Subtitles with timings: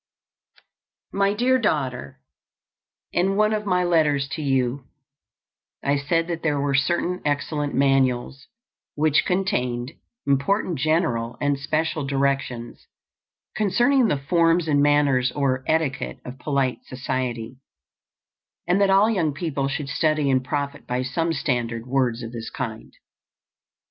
[1.13, 2.19] My Dear Daughter:
[3.13, 4.85] In one of my letters to you,
[5.83, 8.47] I said that there were certain excellent manuals
[8.95, 9.91] which contained
[10.25, 12.87] important general and special directions
[13.55, 17.59] concerning the forms and manners or etiquette of polite society,
[18.65, 22.49] and that all young people should study and profit by some standard works of this
[22.49, 22.91] kind.